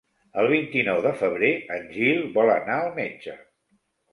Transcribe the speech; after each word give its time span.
El 0.43 0.47
vint-i-nou 0.53 1.01
de 1.07 1.11
febrer 1.19 1.51
en 1.77 1.85
Gil 1.99 2.25
vol 2.39 2.53
anar 2.57 2.79
al 2.81 2.91
metge. 2.99 3.37